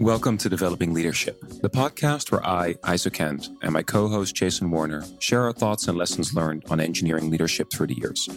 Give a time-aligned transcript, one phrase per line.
[0.00, 4.70] Welcome to Developing Leadership, the podcast where I, Eiso Kant, and my co host Jason
[4.70, 8.28] Warner share our thoughts and lessons learned on engineering leadership through the years.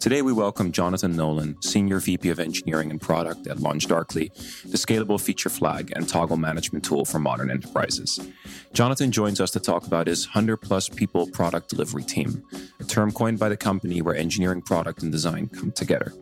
[0.00, 4.32] Today, we welcome Jonathan Nolen, Senior VP of Engineering and Product at LaunchDarkly,
[4.62, 8.18] the scalable feature flag and toggle management tool for modern enterprises.
[8.72, 12.42] Jonathan joins us to talk about his 100 plus people product delivery team,
[12.80, 16.14] a term coined by the company where engineering, product, and design come together.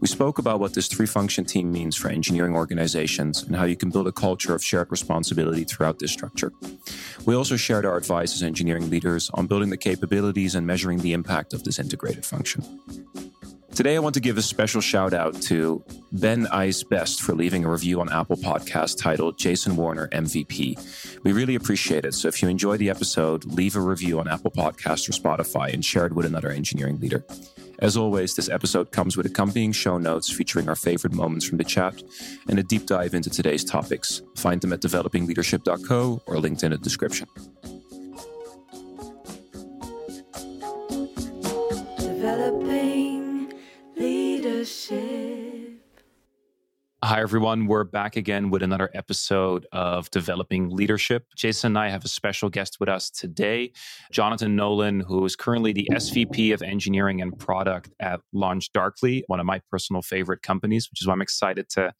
[0.00, 3.76] We spoke about what this three function team means for engineering organizations and how you
[3.76, 6.52] can build a culture of shared responsibility throughout this structure.
[7.24, 11.12] We also shared our advice as engineering leaders on building the capabilities and measuring the
[11.12, 12.80] impact of this integrated function.
[13.74, 17.64] Today, I want to give a special shout out to Ben Ice Best for leaving
[17.64, 21.22] a review on Apple Podcast titled Jason Warner MVP.
[21.22, 22.12] We really appreciate it.
[22.12, 25.82] So if you enjoy the episode, leave a review on Apple Podcast or Spotify and
[25.82, 27.24] share it with another engineering leader.
[27.78, 31.64] As always, this episode comes with accompanying show notes featuring our favorite moments from the
[31.64, 32.00] chat
[32.48, 34.20] and a deep dive into today's topics.
[34.36, 37.26] Find them at developingleadership.co or linked in the description.
[47.02, 47.66] Hi, everyone.
[47.66, 51.26] We're back again with another episode of Developing Leadership.
[51.36, 53.72] Jason and I have a special guest with us today,
[54.12, 59.46] Jonathan Nolen, who is currently the SVP of Engineering and Product at LaunchDarkly, one of
[59.46, 61.92] my personal favorite companies, which is why I'm excited to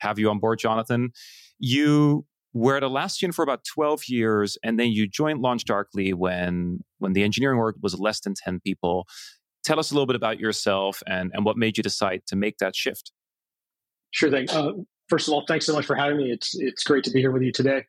[0.00, 1.12] have you on board, Jonathan.
[1.60, 7.12] You were at Atlassian for about 12 years, and then you joined LaunchDarkly when, when
[7.12, 9.06] the engineering org was less than 10 people.
[9.64, 12.58] Tell us a little bit about yourself and, and what made you decide to make
[12.58, 13.12] that shift.
[14.10, 14.48] Sure thing.
[14.50, 14.72] Uh,
[15.08, 16.30] first of all, thanks so much for having me.
[16.30, 17.84] It's it's great to be here with you today.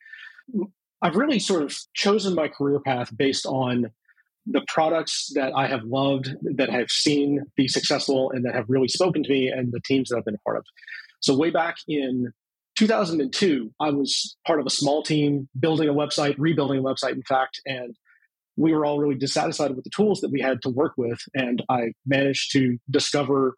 [1.02, 3.92] I've really sort of chosen my career path based on
[4.46, 8.66] the products that I have loved, that I have seen be successful, and that have
[8.68, 10.66] really spoken to me, and the teams that I've been a part of.
[11.22, 12.34] So way back in
[12.78, 17.24] 2002, I was part of a small team building a website, rebuilding a website, in
[17.24, 17.96] fact, and
[18.60, 21.20] we were all really dissatisfied with the tools that we had to work with.
[21.34, 23.56] And I managed to discover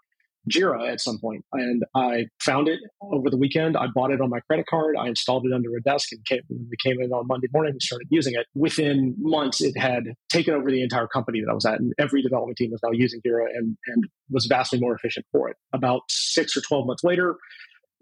[0.49, 3.77] Jira at some point, and I found it over the weekend.
[3.77, 4.95] I bought it on my credit card.
[4.97, 7.81] I installed it under a desk, and came, we came in on Monday morning and
[7.81, 8.47] started using it.
[8.55, 12.23] Within months, it had taken over the entire company that I was at, and every
[12.23, 15.57] development team was now using Jira and and was vastly more efficient for it.
[15.73, 17.35] About six or twelve months later,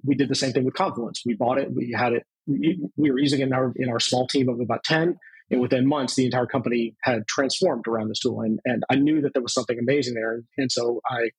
[0.06, 1.24] we did the same thing with Confluence.
[1.26, 1.74] We bought it.
[1.74, 2.24] We had it.
[2.48, 5.18] We were using it in our in our small team of about ten.
[5.52, 8.42] And within months, the entire company had transformed around this tool.
[8.42, 10.42] And, and I knew that there was something amazing there.
[10.58, 11.32] And so I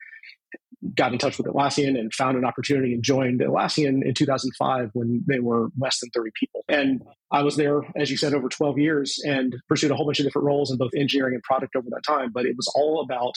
[0.95, 5.23] got in touch with Atlassian and found an opportunity and joined Atlassian in 2005 when
[5.29, 6.65] they were less than 30 people.
[6.69, 10.21] And I was there, as you said, over 12 years and pursued a whole bunch
[10.21, 12.31] of different roles in both engineering and product over that time.
[12.33, 13.35] But it was all about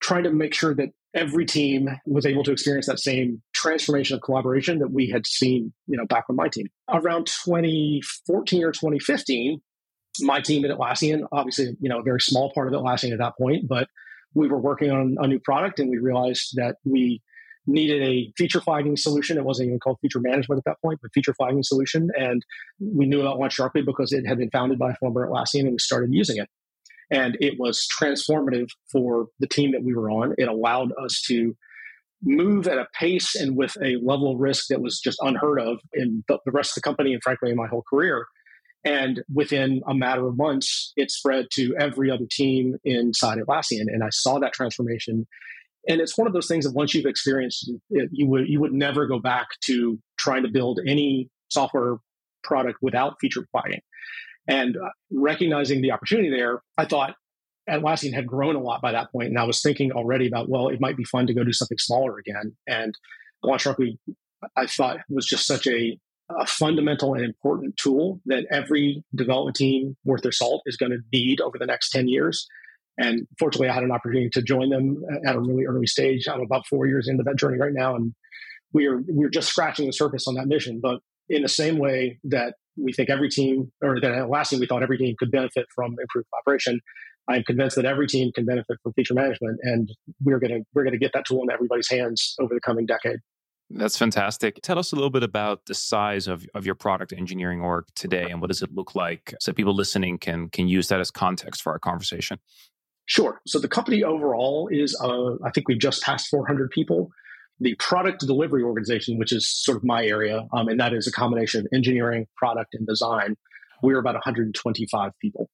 [0.00, 4.22] trying to make sure that every team was able to experience that same transformation of
[4.22, 6.66] collaboration that we had seen, you know, back on my team.
[6.88, 9.60] Around 2014 or 2015,
[10.20, 13.36] my team at Atlassian, obviously, you know, a very small part of Atlassian at that
[13.38, 13.88] point, but
[14.34, 17.22] we were working on a new product and we realized that we
[17.66, 19.38] needed a feature flagging solution.
[19.38, 22.10] It wasn't even called feature management at that point, but feature flagging solution.
[22.18, 22.44] And
[22.80, 25.78] we knew about LaunchDarkly because it had been founded by a former Atlassian and we
[25.78, 26.48] started using it.
[27.10, 30.34] And it was transformative for the team that we were on.
[30.38, 31.54] It allowed us to
[32.22, 35.78] move at a pace and with a level of risk that was just unheard of
[35.92, 38.26] in the rest of the company and frankly in my whole career
[38.84, 43.86] and within a matter of months, it spread to every other team inside Atlassian.
[43.86, 45.26] And I saw that transformation.
[45.88, 48.72] And it's one of those things that once you've experienced it, you would you would
[48.72, 51.96] never go back to trying to build any software
[52.42, 53.82] product without feature flagging.
[54.48, 57.14] And uh, recognizing the opportunity there, I thought
[57.68, 60.68] Atlassian had grown a lot by that point, and I was thinking already about well,
[60.68, 62.56] it might be fun to go do something smaller again.
[62.66, 62.96] And
[63.44, 63.98] LaunchDarkly,
[64.56, 65.98] I thought was just such a
[66.38, 70.98] a fundamental and important tool that every development team worth their salt is going to
[71.12, 72.46] need over the next 10 years.
[72.98, 76.28] And fortunately, I had an opportunity to join them at a really early stage.
[76.28, 78.14] I'm about four years into that journey right now, and
[78.72, 80.78] we are we're just scratching the surface on that mission.
[80.80, 84.66] But in the same way that we think every team, or that at Atlassian we
[84.66, 86.80] thought every team could benefit from improved collaboration,
[87.28, 89.88] I'm convinced that every team can benefit from feature management, and
[90.22, 93.20] we're gonna we're gonna get that tool in everybody's hands over the coming decade.
[93.74, 94.60] That's fantastic.
[94.62, 98.28] Tell us a little bit about the size of, of your product engineering org today
[98.30, 101.62] and what does it look like so people listening can can use that as context
[101.62, 102.38] for our conversation.
[103.06, 103.40] Sure.
[103.46, 107.10] So the company overall is, uh, I think we've just passed 400 people.
[107.60, 111.12] The product delivery organization, which is sort of my area, um, and that is a
[111.12, 113.36] combination of engineering, product, and design,
[113.82, 115.48] we're about 125 people.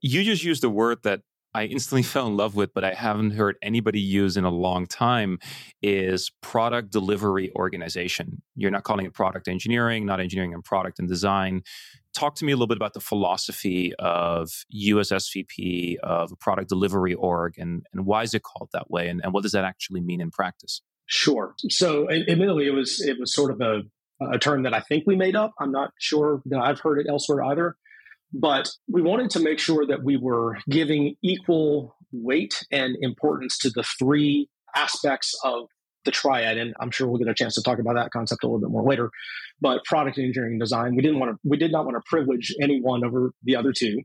[0.00, 1.22] You just used a word that
[1.56, 4.86] I instantly fell in love with, but I haven't heard anybody use in a long
[4.86, 5.38] time
[5.82, 8.42] is product delivery organization.
[8.54, 11.62] You're not calling it product engineering, not engineering and product and design.
[12.14, 17.14] Talk to me a little bit about the philosophy of USSVP of a product delivery
[17.14, 20.00] org and, and why is it called that way and, and what does that actually
[20.00, 20.82] mean in practice?
[21.06, 21.54] Sure.
[21.70, 23.82] So admittedly, it was it was sort of a,
[24.32, 25.52] a term that I think we made up.
[25.60, 27.76] I'm not sure that I've heard it elsewhere either.
[28.32, 33.70] But we wanted to make sure that we were giving equal weight and importance to
[33.70, 35.66] the three aspects of
[36.04, 36.56] the triad.
[36.56, 38.70] And I'm sure we'll get a chance to talk about that concept a little bit
[38.70, 39.10] more later.
[39.60, 42.80] But product engineering design, we didn't want to, we did not want to privilege any
[42.80, 43.98] one over the other two.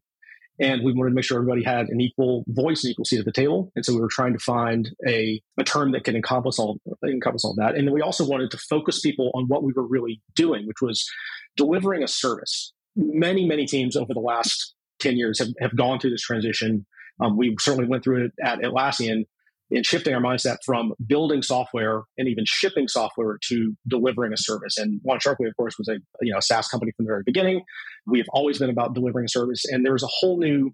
[0.59, 3.25] And we wanted to make sure everybody had an equal voice and equal seat at
[3.25, 3.71] the table.
[3.75, 7.43] And so we were trying to find a, a term that can encompass all encompass
[7.45, 7.75] all that.
[7.75, 10.81] And then we also wanted to focus people on what we were really doing, which
[10.81, 11.09] was
[11.55, 16.11] delivering a service many, many teams over the last 10 years have, have gone through
[16.11, 16.85] this transition.
[17.19, 19.25] Um, we certainly went through it at Atlassian
[19.71, 24.77] in shifting our mindset from building software and even shipping software to delivering a service.
[24.77, 27.63] And LaunchDarkly, of course, was a you know a SaaS company from the very beginning.
[28.05, 30.71] We have always been about delivering a service, and there's a whole new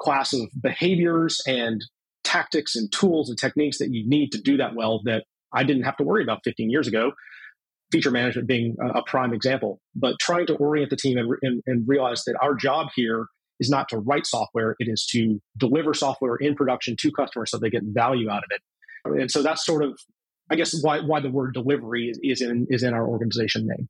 [0.00, 1.80] class of behaviors and
[2.24, 5.84] tactics and tools and techniques that you need to do that well that I didn't
[5.84, 7.12] have to worry about 15 years ago
[7.92, 11.88] feature management being a, prime example, but trying to orient the team and, and, and,
[11.88, 13.26] realize that our job here
[13.60, 17.58] is not to write software, it is to deliver software in production to customers so
[17.58, 19.20] they get value out of it.
[19.20, 19.98] And so that's sort of,
[20.50, 23.88] I guess, why, why the word delivery is, is, in, is in our organization name.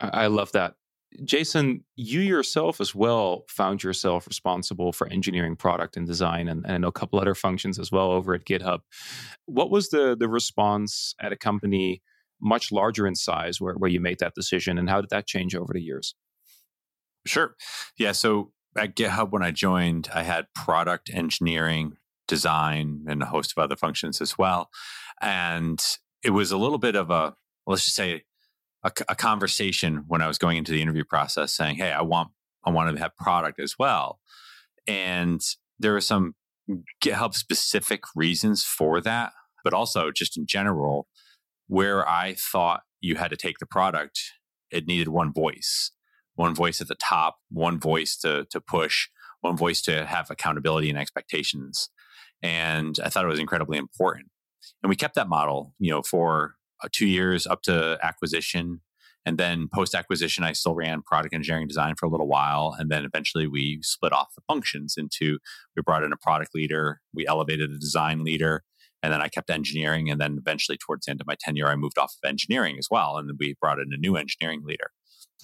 [0.00, 0.74] I love that.
[1.22, 6.84] Jason, you yourself as well found yourself responsible for engineering product and design and, and
[6.84, 8.80] a couple other functions as well over at GitHub.
[9.46, 12.02] What was the the response at a company
[12.44, 15.54] much larger in size where, where you made that decision and how did that change
[15.54, 16.14] over the years?
[17.26, 17.56] Sure.
[17.98, 21.92] Yeah so at github when i joined i had product engineering
[22.26, 24.70] design and a host of other functions as well.
[25.20, 25.82] And
[26.22, 27.34] it was a little bit of a
[27.66, 28.22] let's just say
[28.82, 32.30] a, a conversation when i was going into the interview process saying hey i want
[32.64, 34.20] i want to have product as well.
[34.86, 35.40] And
[35.78, 36.34] there are some
[37.02, 39.32] github specific reasons for that
[39.62, 41.06] but also just in general
[41.66, 44.20] where I thought you had to take the product,
[44.70, 45.92] it needed one voice,
[46.34, 49.08] one voice at the top, one voice to, to push,
[49.40, 51.90] one voice to have accountability and expectations.
[52.42, 54.28] And I thought it was incredibly important.
[54.82, 58.80] And we kept that model, you know, for uh, two years up to acquisition.
[59.26, 62.76] And then post acquisition, I still ran product engineering design for a little while.
[62.78, 65.38] And then eventually we split off the functions into
[65.74, 68.64] we brought in a product leader, we elevated a design leader,
[69.04, 70.10] and then I kept engineering.
[70.10, 72.88] And then eventually, towards the end of my tenure, I moved off of engineering as
[72.90, 73.18] well.
[73.18, 74.92] And we brought in a new engineering leader.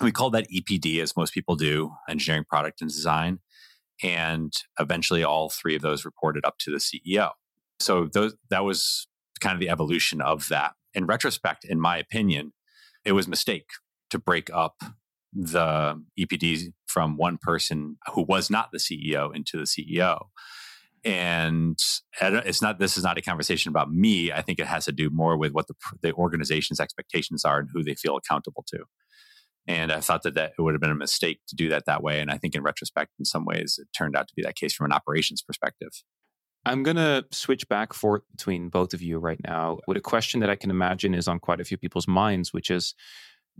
[0.00, 3.40] We called that EPD, as most people do engineering, product, and design.
[4.02, 7.32] And eventually, all three of those reported up to the CEO.
[7.80, 9.06] So those, that was
[9.40, 10.72] kind of the evolution of that.
[10.94, 12.54] In retrospect, in my opinion,
[13.04, 13.66] it was a mistake
[14.08, 14.76] to break up
[15.34, 20.28] the EPD from one person who was not the CEO into the CEO
[21.04, 21.78] and
[22.20, 24.32] it's not this is not a conversation about me.
[24.32, 27.68] I think it has to do more with what the, the organization's expectations are and
[27.72, 28.84] who they feel accountable to.
[29.66, 32.02] And i thought that, that it would have been a mistake to do that that
[32.02, 32.20] way.
[32.20, 34.74] And i think in retrospect in some ways it turned out to be that case
[34.74, 35.90] from an operations perspective.
[36.66, 39.78] I'm going to switch back forth between both of you right now.
[39.86, 42.70] With a question that i can imagine is on quite a few people's minds which
[42.70, 42.94] is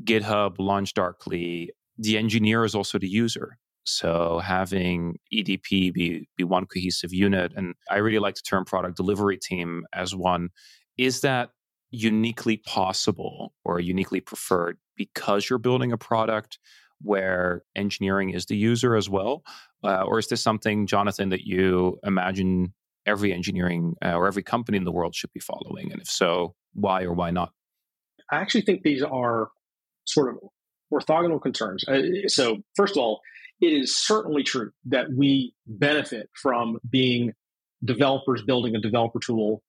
[0.05, 3.59] github launched darkly the engineer is also the user
[3.91, 8.97] so having EDP be, be one cohesive unit, and I really like the term product
[8.97, 10.51] delivery team as one,
[10.97, 11.51] is that
[11.91, 16.59] uniquely possible or uniquely preferred because you're building a product
[17.03, 19.43] where engineering is the user as well?
[19.83, 22.75] Uh, or is this something, Jonathan, that you imagine
[23.07, 25.91] every engineering uh, or every company in the world should be following?
[25.91, 27.53] And if so, why or why not?
[28.31, 29.49] I actually think these are
[30.07, 30.39] sort of
[30.93, 31.85] orthogonal concerns.
[31.89, 33.21] Uh, so, first of all,
[33.61, 37.35] it is certainly true that we benefit from being
[37.85, 39.63] developers building a developer tool,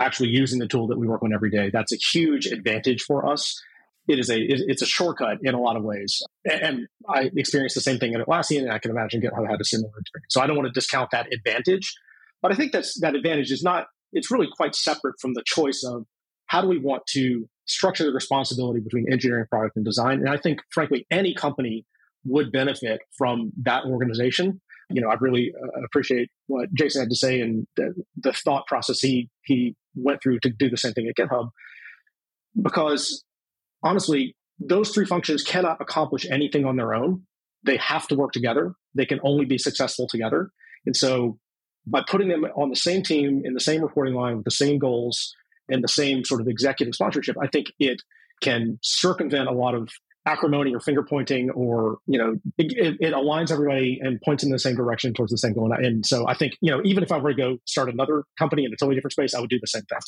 [0.00, 1.70] actually using the tool that we work on every day.
[1.70, 3.60] That's a huge advantage for us.
[4.06, 7.80] It is a it's a shortcut in a lot of ways, and I experienced the
[7.80, 10.26] same thing at Atlassian, and I can imagine GitHub had a similar experience.
[10.28, 11.94] So I don't want to discount that advantage,
[12.42, 13.86] but I think that's that advantage is not.
[14.12, 16.04] It's really quite separate from the choice of
[16.46, 20.20] how do we want to structure the responsibility between engineering, product, and design.
[20.20, 21.86] And I think, frankly, any company
[22.24, 24.60] would benefit from that organization.
[24.90, 28.66] You know, I really uh, appreciate what Jason had to say and the, the thought
[28.66, 31.50] process he he went through to do the same thing at GitHub,
[32.60, 33.24] because
[33.82, 37.22] honestly, those three functions cannot accomplish anything on their own.
[37.64, 38.74] They have to work together.
[38.94, 40.50] They can only be successful together.
[40.86, 41.38] And so
[41.86, 44.78] by putting them on the same team in the same reporting line with the same
[44.78, 45.34] goals
[45.68, 48.02] and the same sort of executive sponsorship, I think it
[48.42, 49.88] can circumvent a lot of
[50.26, 54.58] acrimony or finger pointing or you know it, it, aligns everybody and points in the
[54.58, 57.18] same direction towards the same goal and so i think you know even if i
[57.18, 59.66] were to go start another company in a totally different space i would do the
[59.66, 59.98] same thing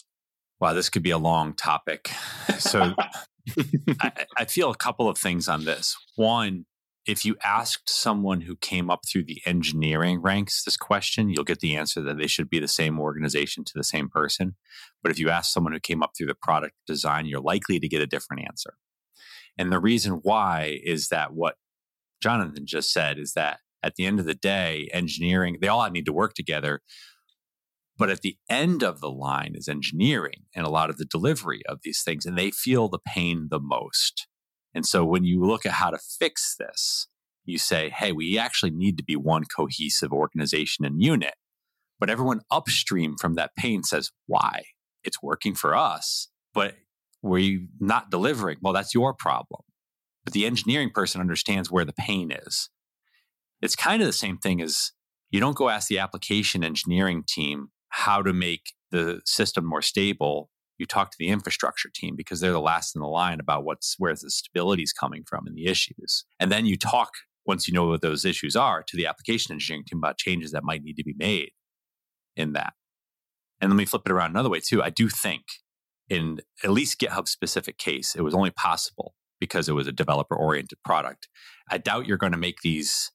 [0.61, 2.11] wow this could be a long topic
[2.59, 2.95] so
[4.01, 6.65] I, I feel a couple of things on this one
[7.07, 11.61] if you asked someone who came up through the engineering ranks this question, you'll get
[11.61, 14.57] the answer that they should be the same organization to the same person.
[15.05, 17.89] But if you ask someone who came up through the product design, you're likely to
[17.89, 18.75] get a different answer.
[19.59, 21.57] And the reason why is that what
[22.23, 26.07] Jonathan just said is that at the end of the day, engineering, they all need
[26.07, 26.83] to work together.
[27.99, 31.63] But at the end of the line is engineering and a lot of the delivery
[31.69, 34.27] of these things, and they feel the pain the most.
[34.75, 37.09] And so when you look at how to fix this,
[37.47, 41.35] you say, hey, we actually need to be one cohesive organization and unit.
[41.99, 44.65] But everyone upstream from that pain says, why?
[45.05, 46.75] It's working for us, but
[47.27, 48.59] we're not delivering.
[48.61, 49.63] Well, that's your problem.
[50.25, 52.69] But the engineering person understands where the pain is.
[53.63, 54.93] It's kind of the same thing as
[55.31, 60.51] you don't go ask the application engineering team how to make the system more stable
[60.79, 63.95] you talk to the infrastructure team because they're the last in the line about what's
[63.99, 66.25] where the stability is coming from and the issues.
[66.39, 67.11] And then you talk
[67.47, 70.65] once you know what those issues are to the application engineering team about changes that
[70.65, 71.51] might need to be made
[72.37, 72.75] in that.
[73.61, 74.83] And let me flip it around another way too.
[74.83, 75.45] I do think
[76.09, 80.35] in at least GitHub specific case, it was only possible because it was a developer
[80.35, 81.29] oriented product.
[81.71, 83.11] I doubt you're going to make these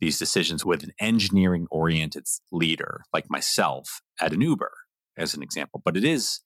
[0.00, 4.72] these decisions with an engineering oriented leader like myself at an Uber
[5.16, 5.80] as an example.
[5.84, 6.40] But it is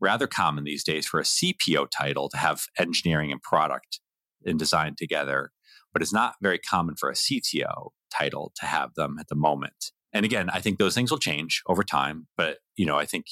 [0.00, 4.00] rather common these days for a CPO title to have engineering and product
[4.44, 5.50] and design together,
[5.92, 9.92] but it's not very common for a CTO title to have them at the moment.
[10.12, 13.26] And again, I think those things will change over time, but you know, I think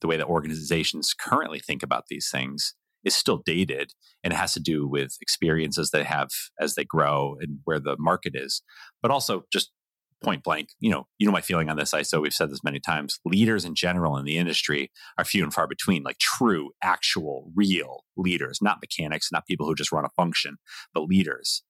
[0.00, 2.74] the way that organizations currently think about these things
[3.04, 3.92] is still dated
[4.24, 6.28] and it has to do with experiences they have
[6.60, 8.62] as they grow and where the market is,
[9.00, 9.70] but also just
[10.22, 12.20] point blank, you know, you know my feeling on this, I Eiso.
[12.20, 13.20] We've said this many times.
[13.24, 18.04] Leaders in general in the industry are few and far between, like true, actual, real
[18.16, 20.56] leaders, not mechanics, not people who just run a function,
[20.94, 21.62] but leaders.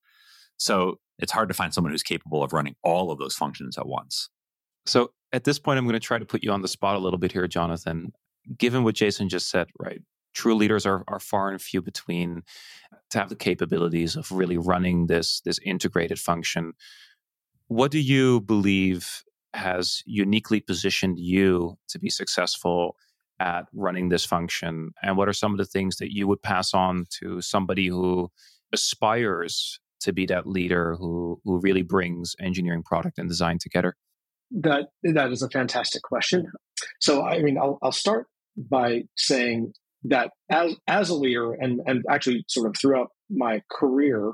[0.56, 3.86] So it's hard to find someone who's capable of running all of those functions at
[3.86, 4.30] once.
[4.86, 6.98] So at this point, I'm going to try to put you on the spot a
[6.98, 8.12] little bit here, Jonathan.
[8.58, 10.00] Given what Jason just said, right?
[10.34, 12.42] True leaders are, are far and few between
[13.10, 16.74] to have the capabilities of really running this this integrated function
[17.68, 19.24] what do you believe
[19.54, 22.96] has uniquely positioned you to be successful
[23.40, 24.92] at running this function?
[25.02, 28.30] And what are some of the things that you would pass on to somebody who
[28.72, 33.96] aspires to be that leader who, who really brings engineering, product, and design together?
[34.50, 36.50] That that is a fantastic question.
[37.00, 38.26] So I mean, I'll, I'll start
[38.56, 39.72] by saying
[40.04, 44.32] that as as a leader, and and actually sort of throughout my career,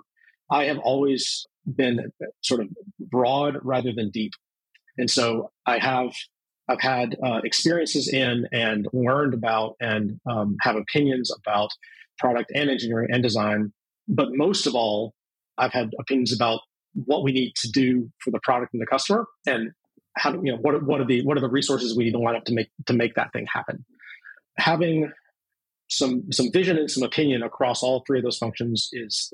[0.50, 4.32] I have always been sort of broad rather than deep.
[4.98, 6.12] And so I have
[6.68, 11.70] I've had uh, experiences in and learned about and um, have opinions about
[12.18, 13.72] product and engineering and design.
[14.08, 15.14] But most of all,
[15.58, 16.60] I've had opinions about
[16.94, 19.70] what we need to do for the product and the customer, and
[20.16, 22.18] how do you know what what are the what are the resources we need to
[22.18, 23.84] line up to make to make that thing happen.
[24.58, 25.10] Having
[25.88, 29.32] some some vision and some opinion across all three of those functions is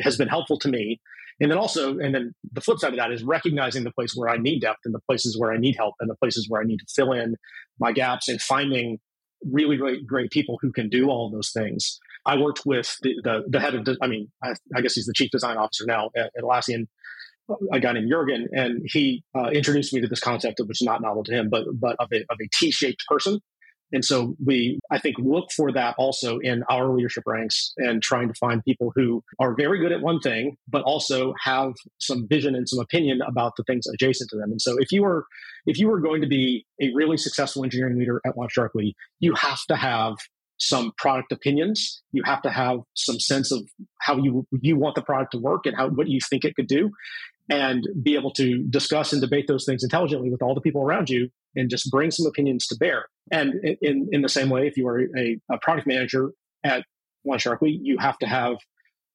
[0.00, 1.00] has been helpful to me
[1.40, 4.28] and then also, and then the flip side of that is recognizing the place where
[4.28, 6.64] I need depth and the places where I need help and the places where I
[6.64, 7.36] need to fill in
[7.78, 8.98] my gaps and finding
[9.50, 11.98] really great, great people who can do all those things.
[12.26, 15.14] I worked with the, the, the head of, I mean, I, I, guess he's the
[15.14, 16.88] chief design officer now at, at Atlassian,
[17.72, 21.02] a guy named Jurgen, and he uh, introduced me to this concept, which is not
[21.02, 23.40] novel to him, but but of a, of a T-shaped person.
[23.92, 28.28] And so we, I think, look for that also in our leadership ranks and trying
[28.28, 32.54] to find people who are very good at one thing, but also have some vision
[32.54, 34.52] and some opinion about the things adjacent to them.
[34.52, 35.26] And so if you were,
[35.66, 39.64] if you were going to be a really successful engineering leader at LaunchDarkly, you have
[39.64, 40.14] to have
[40.60, 42.02] some product opinions.
[42.12, 43.66] You have to have some sense of
[43.98, 46.68] how you you want the product to work and how what you think it could
[46.68, 46.90] do,
[47.50, 51.10] and be able to discuss and debate those things intelligently with all the people around
[51.10, 53.06] you and just bring some opinions to bear.
[53.32, 56.30] And in, in the same way, if you are a, a product manager
[56.64, 56.84] at
[57.26, 58.56] LaunchDarkly, you have to have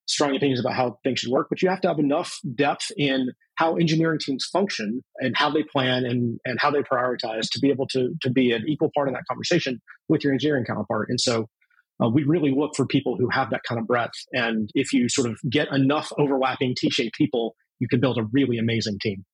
[0.08, 3.30] strong opinions about how things should work, but you have to have enough depth in
[3.56, 7.70] how engineering teams function and how they plan and, and how they prioritize to be
[7.70, 11.08] able to, to be an equal part of that conversation with your engineering counterpart.
[11.10, 11.48] And so
[12.04, 14.14] uh, we really look for people who have that kind of breadth.
[14.34, 18.24] And if you sort of get enough overlapping T shaped people, you can build a
[18.32, 19.26] really amazing team.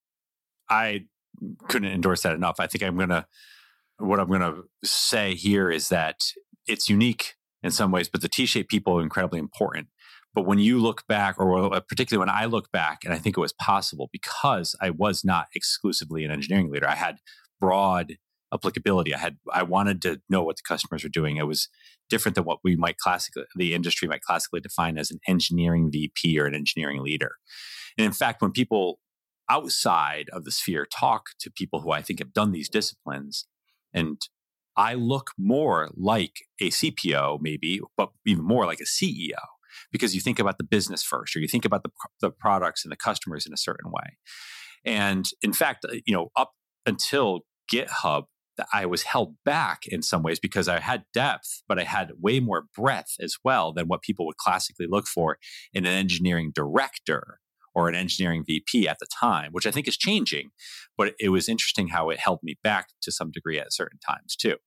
[0.70, 1.06] I
[1.68, 2.60] couldn't endorse that enough.
[2.60, 3.26] I think I'm going to,
[3.98, 6.18] what I'm going to say here is that
[6.68, 9.88] it's unique in some ways, but the T shaped people are incredibly important.
[10.34, 13.42] But when you look back, or particularly when I look back, and I think it
[13.42, 17.18] was possible because I was not exclusively an engineering leader, I had
[17.60, 18.16] broad
[18.54, 19.14] applicability.
[19.14, 21.38] I had I wanted to know what the customers were doing.
[21.38, 21.70] It was
[22.10, 26.40] different than what we might classically the industry might classically define as an engineering VP
[26.40, 27.36] or an engineering leader.
[27.98, 29.00] And in fact, when people
[29.50, 33.46] outside of the sphere talk to people who I think have done these disciplines,
[33.94, 34.22] and
[34.78, 39.40] I look more like a CPO, maybe, but even more like a CEO,
[39.92, 41.90] because you think about the business first, or you think about the,
[42.22, 44.18] the products and the customers in a certain way.
[44.86, 46.52] And in fact, uh, you know, up
[46.86, 48.24] until GitHub,
[48.74, 52.40] I was held back in some ways because I had depth, but I had way
[52.40, 55.38] more breadth as well than what people would classically look for
[55.74, 57.40] in an engineering director
[57.74, 60.51] or an engineering VP at the time, which I think is changing.
[60.98, 64.36] But it was interesting how it held me back to some degree at certain times
[64.36, 64.58] too.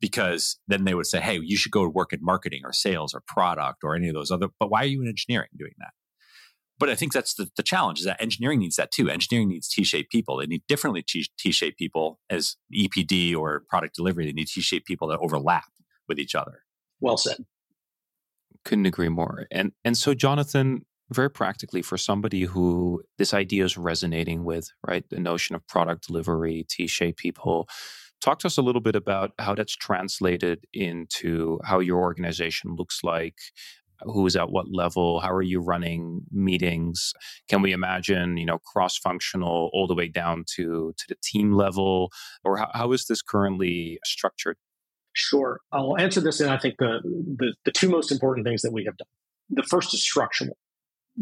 [0.00, 3.22] Because then they would say, hey, you should go work in marketing or sales or
[3.26, 5.90] product or any of those other, but why are you in engineering doing that?
[6.80, 9.10] But I think that's the, the challenge is that engineering needs that too.
[9.10, 10.38] Engineering needs T-shaped people.
[10.38, 14.24] They need differently T-shaped people as EPD or product delivery.
[14.24, 15.66] They need T-shaped people that overlap
[16.08, 16.62] with each other.
[16.98, 17.44] Well said.
[18.64, 19.46] Couldn't agree more.
[19.50, 25.04] And and so Jonathan, very practically for somebody who this idea is resonating with, right?
[25.10, 27.68] The notion of product delivery, T-shaped people.
[28.20, 33.00] Talk to us a little bit about how that's translated into how your organization looks
[33.02, 33.36] like,
[34.02, 37.12] who's at what level how are you running meetings?
[37.48, 41.52] Can we imagine you know cross functional all the way down to to the team
[41.52, 42.10] level?
[42.44, 44.56] Or how, how is this currently structured?
[45.12, 45.60] Sure.
[45.72, 48.84] I'll answer this and i think the, the the two most important things that we
[48.84, 49.08] have done.
[49.50, 50.56] The first is structural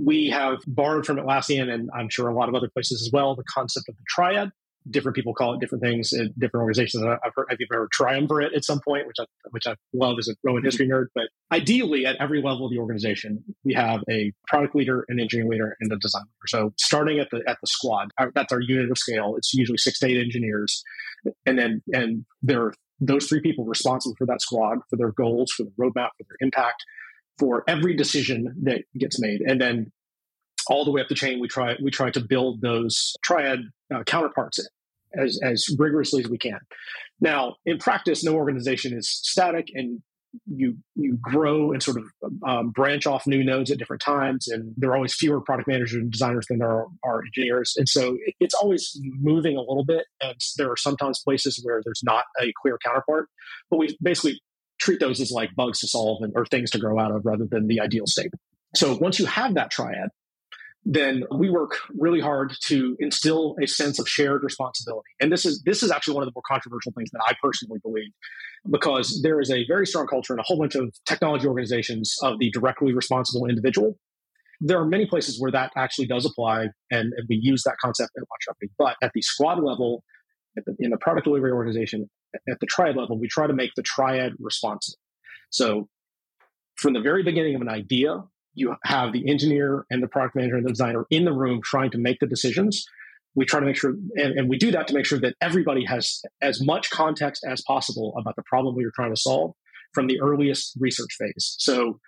[0.03, 3.35] we have borrowed from Atlassian and I'm sure a lot of other places as well
[3.35, 4.51] the concept of the triad
[4.91, 7.05] different people call it different things in different organizations.
[7.05, 10.29] I've heard, have you ever triumvirate at some point, which I, which I love as
[10.29, 11.07] a Roman history nerd.
[11.15, 15.51] But ideally, at every level of the organization, we have a product leader, an engineering
[15.51, 16.47] leader, and a design leader.
[16.47, 19.35] So starting at the at the squad, that's our unit of scale.
[19.37, 20.83] It's usually six to eight engineers,
[21.47, 25.53] and then and there are those three people responsible for that squad, for their goals,
[25.57, 26.85] for the roadmap, for their impact,
[27.39, 29.93] for every decision that gets made, and then
[30.69, 33.61] all the way up the chain, we try we try to build those triad
[33.95, 34.59] uh, counterparts
[35.15, 36.59] as, as rigorously as we can.
[37.21, 40.03] Now, in practice, no organization is static, and
[40.47, 42.05] you you grow and sort of
[42.47, 45.95] um, branch off new nodes at different times, and there are always fewer product managers
[45.95, 50.07] and designers than there are, are engineers, and so it's always moving a little bit.
[50.21, 53.29] And there are sometimes places where there's not a clear counterpart,
[53.71, 54.41] but we basically
[54.89, 57.47] treat those as like bugs to solve and, or things to grow out of rather
[57.51, 58.31] than the ideal state.
[58.75, 60.09] So once you have that triad,
[60.85, 65.11] then we work really hard to instill a sense of shared responsibility.
[65.21, 67.81] And this is this is actually one of the more controversial things that I personally
[67.83, 68.13] believe,
[68.71, 72.39] because there is a very strong culture in a whole bunch of technology organizations of
[72.39, 73.99] the directly responsible individual.
[74.61, 78.13] There are many places where that actually does apply, and, and we use that concept
[78.17, 78.69] at WatchUp.
[78.79, 80.03] But at the squad level,
[80.57, 83.83] the, in the product delivery organization, at the triad level, we try to make the
[83.83, 84.99] triad responsible.
[85.51, 85.89] So
[86.77, 88.23] from the very beginning of an idea
[88.59, 91.91] you have the engineer and the product manager and the designer in the room trying
[91.93, 92.85] to make the decisions.
[93.35, 95.85] We try to make sure, and, and, we do that to make sure that everybody
[95.85, 99.53] has as much context as possible about the problem we are trying to solve
[99.93, 101.55] from the earliest research phase.
[101.59, 102.01] So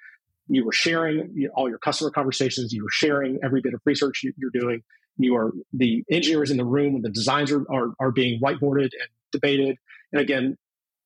[0.49, 4.51] you were sharing all your customer conversations, you were sharing every bit of research you're
[4.53, 4.83] doing.
[5.19, 8.91] You are the engineers in the room and the designs are, are, are being whiteboarded
[8.91, 9.77] and debated.
[10.13, 10.57] And again,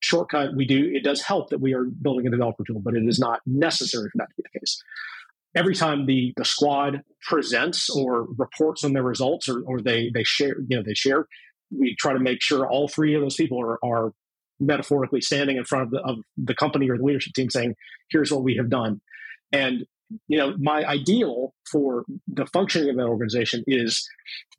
[0.01, 3.05] shortcut, we do, it does help that we are building a developer tool, but it
[3.07, 4.83] is not necessary for that to be the case
[5.55, 10.25] every time the, the squad presents or reports on their results or, or they, they
[10.25, 11.27] share, you know, they share,
[11.71, 14.12] we try to make sure all three of those people are, are
[14.61, 17.75] metaphorically standing in front of the, of the company or the leadership team saying,
[18.11, 19.01] here's what we have done.
[19.53, 19.85] And,
[20.29, 24.09] you know, my ideal for the functioning of that organization is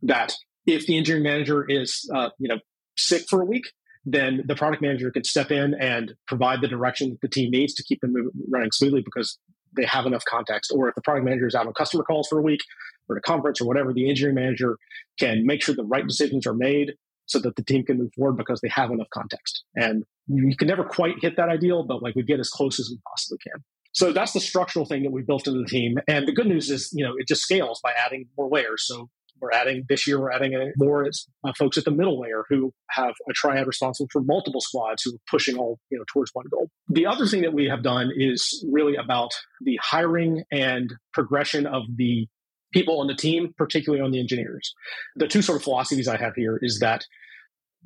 [0.04, 0.34] that
[0.66, 2.60] if the engineering manager is, uh, you know,
[2.98, 3.66] sick for a week,
[4.06, 7.74] then the product manager can step in and provide the direction that the team needs
[7.74, 8.14] to keep them
[8.50, 9.40] running smoothly because
[9.76, 10.72] they have enough context.
[10.74, 12.62] Or if the product manager is out on customer calls for a week
[13.10, 14.78] or a conference or whatever, the engineering manager
[15.20, 16.94] can make sure the right decisions are made
[17.26, 19.64] so that the team can move forward because they have enough context.
[19.76, 22.90] And you can never quite hit that ideal, but like we get as close as
[22.90, 23.64] we possibly can.
[23.94, 25.98] So that's the structural thing that we built into the team.
[26.08, 28.86] And the good news is, you know, it just scales by adding more layers.
[28.86, 29.10] So
[29.46, 33.14] we're adding this year, we're adding more uh, folks at the middle layer who have
[33.30, 36.70] a triad responsible for multiple squads who are pushing all you know towards one goal.
[36.90, 39.32] The other thing that we have done is really about
[39.62, 42.28] the hiring and progression of the
[42.74, 44.74] people on the team, particularly on the engineers.
[45.16, 47.06] The two sort of philosophies I have here is that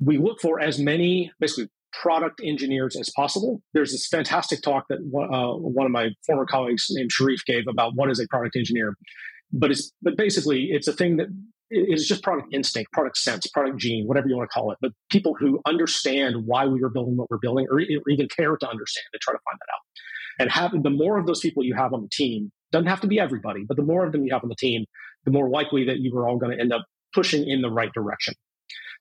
[0.00, 3.60] we look for as many basically product engineers as possible.
[3.74, 7.94] There's this fantastic talk that uh, one of my former colleagues named Sharif gave about
[7.94, 8.94] what is a product engineer.
[9.52, 11.28] But it's but basically it's a thing that
[11.70, 14.78] is just product instinct, product sense, product gene, whatever you want to call it.
[14.80, 18.56] But people who understand why we are building what we're building, or, or even care
[18.56, 19.80] to understand, and try to find that out.
[20.40, 23.06] And having the more of those people you have on the team doesn't have to
[23.06, 24.84] be everybody, but the more of them you have on the team,
[25.24, 27.92] the more likely that you are all going to end up pushing in the right
[27.92, 28.34] direction.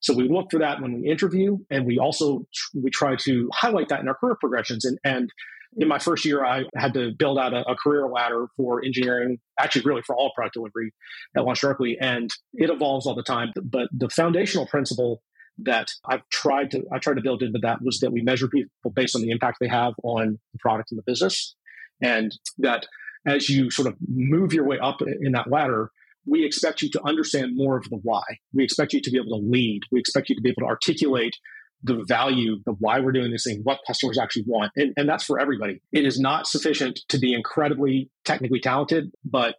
[0.01, 3.89] So we look for that when we interview, and we also we try to highlight
[3.89, 4.85] that in our career progressions.
[4.85, 5.29] And, and
[5.77, 9.39] in my first year, I had to build out a, a career ladder for engineering,
[9.59, 10.93] actually, really for all product delivery
[11.35, 13.51] at LaunchDarkly, and it evolves all the time.
[13.63, 15.21] But the foundational principle
[15.59, 18.91] that I've tried to I tried to build into that was that we measure people
[18.93, 21.55] based on the impact they have on the product and the business,
[22.01, 22.87] and that
[23.27, 25.91] as you sort of move your way up in that ladder,
[26.25, 28.23] we expect you to understand more of the why.
[28.53, 29.81] We expect you to be able to lead.
[29.91, 31.35] We expect you to be able to articulate
[31.83, 34.71] the value of why we're doing this thing, what customers actually want.
[34.75, 35.81] And, and that's for everybody.
[35.91, 39.55] It is not sufficient to be incredibly technically talented, but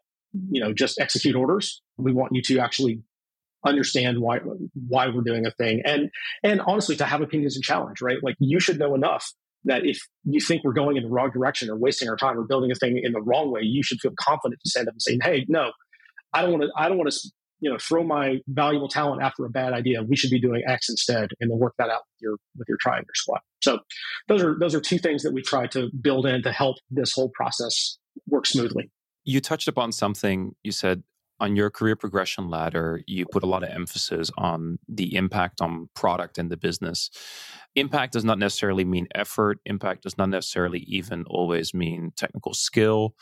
[0.51, 1.83] you know, just execute orders.
[1.97, 3.03] We want you to actually
[3.65, 4.39] understand why
[4.89, 6.09] why we're doing a thing and
[6.43, 9.99] and honestly to have opinions and challenge right like you should know enough that if
[10.25, 12.75] you think we're going in the wrong direction or wasting our time or building a
[12.75, 15.45] thing in the wrong way you should feel confident to stand up and say hey
[15.47, 15.73] no
[16.33, 16.71] I don't want to.
[16.77, 17.31] I don't want to.
[17.61, 20.03] You know, throw my valuable talent after a bad idea.
[20.03, 22.79] We should be doing X instead, and then work that out with your with your
[22.85, 23.43] your squat.
[23.63, 23.81] So,
[24.29, 27.13] those are those are two things that we try to build in to help this
[27.13, 28.91] whole process work smoothly.
[29.25, 30.55] You touched upon something.
[30.63, 31.03] You said
[31.41, 35.89] on your career progression ladder, you put a lot of emphasis on the impact on
[35.95, 37.11] product and the business.
[37.75, 39.59] Impact does not necessarily mean effort.
[39.65, 43.15] Impact does not necessarily even always mean technical skill.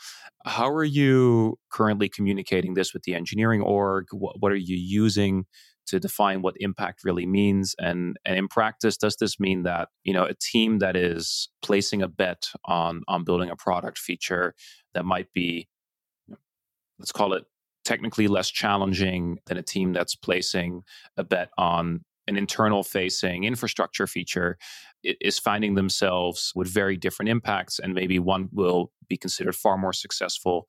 [0.45, 4.07] How are you currently communicating this with the engineering org?
[4.11, 5.45] What, what are you using
[5.87, 7.73] to define what impact really means?
[7.79, 12.01] And, and in practice, does this mean that you know a team that is placing
[12.01, 14.55] a bet on on building a product feature
[14.93, 15.67] that might be
[16.99, 17.45] let's call it
[17.89, 20.83] technically less challenging than a team that's placing
[21.17, 24.59] a bet on an internal facing infrastructure feature
[25.03, 29.91] is finding themselves with very different impacts and maybe one will be considered far more
[29.91, 30.67] successful.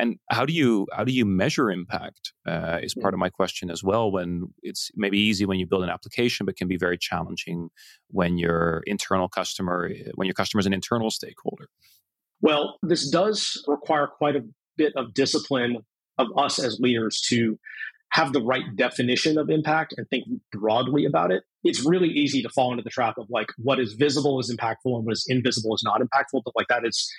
[0.00, 3.70] And how do you how do you measure impact uh, is part of my question
[3.70, 6.98] as well when it's maybe easy when you build an application but can be very
[6.98, 7.68] challenging
[8.08, 11.68] when your internal customer when your customer is an internal stakeholder.
[12.40, 14.42] Well this does require quite a
[14.76, 15.84] bit of discipline
[16.18, 17.58] of us as leaders to
[18.12, 21.42] have the right definition of impact and think broadly about it.
[21.62, 24.96] It's really easy to fall into the trap of like what is visible is impactful
[24.96, 26.42] and what is invisible is not impactful.
[26.44, 27.10] But like that is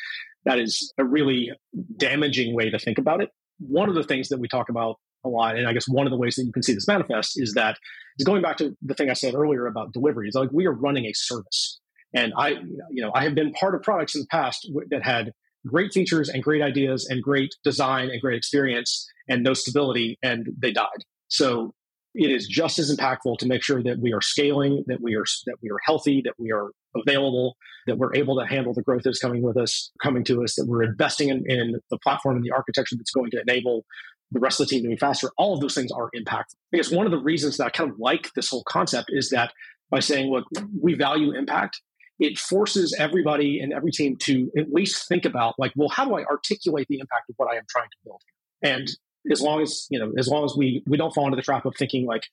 [0.46, 1.52] that is a really
[1.98, 3.30] damaging way to think about it.
[3.60, 6.12] One of the things that we talk about a lot, and I guess one of
[6.12, 7.78] the ways that you can see this manifest is that
[8.18, 10.30] is going back to the thing I said earlier about delivery.
[10.30, 11.80] Is like we are running a service,
[12.16, 12.50] and I,
[12.90, 15.34] you know, I have been part of products in the past that had
[15.68, 20.48] great features and great ideas and great design and great experience and no stability and
[20.58, 21.04] they died.
[21.28, 21.74] So
[22.16, 25.26] it is just as impactful to make sure that we are scaling that we are
[25.46, 29.04] that we are healthy that we are available that we're able to handle the growth
[29.04, 32.44] that's coming with us coming to us that we're investing in, in the platform and
[32.44, 33.86] the architecture that's going to enable
[34.32, 35.32] the rest of the team to be faster.
[35.38, 36.54] All of those things are impactful.
[36.72, 39.52] Guess one of the reasons that i kind of like this whole concept is that
[39.90, 40.46] by saying look
[40.82, 41.82] we value impact
[42.20, 46.16] it forces everybody and every team to at least think about like, well, how do
[46.16, 48.22] I articulate the impact of what I am trying to build?
[48.62, 48.90] And
[49.32, 51.66] as long as you know, as long as we we don't fall into the trap
[51.66, 52.24] of thinking like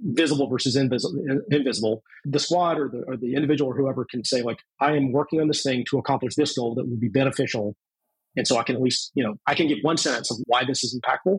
[0.00, 4.42] visible versus invisible, invisible, the squad or the or the individual or whoever can say
[4.42, 7.76] like, I am working on this thing to accomplish this goal that would be beneficial,
[8.36, 10.64] and so I can at least you know I can give one sentence of why
[10.64, 11.38] this is impactful.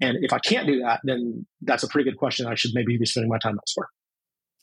[0.00, 2.46] And if I can't do that, then that's a pretty good question.
[2.46, 3.88] I should maybe be spending my time elsewhere.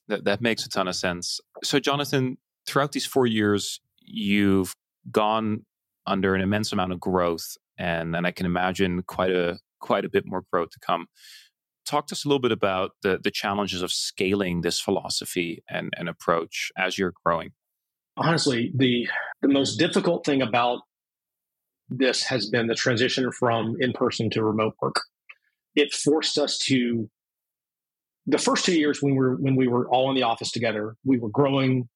[0.09, 1.39] That, that makes a ton of sense.
[1.63, 2.37] So, Jonathan,
[2.69, 4.73] throughout these four years, you've
[5.11, 5.65] gone
[6.05, 10.09] under an immense amount of growth, and and I can imagine quite a quite a
[10.09, 11.07] bit more growth to come.
[11.85, 15.93] Talk to us a little bit about the the challenges of scaling this philosophy and,
[15.97, 17.51] and approach as you're growing.
[18.17, 19.07] Honestly, the
[19.41, 20.81] the most difficult thing about
[21.89, 25.01] this has been the transition from in person to remote work.
[25.75, 27.09] It forced us to
[28.27, 30.95] the first two years when we were when we were all in the office together,
[31.03, 31.89] we were growing